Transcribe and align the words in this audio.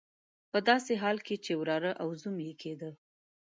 په 0.51 0.59
داسې 0.69 0.93
حال 1.01 1.17
کې 1.27 1.35
چې 1.45 1.51
وراره 1.61 1.91
او 2.01 2.07
زوم 2.21 2.37
یې 2.47 2.53
کېدی. 2.61 2.91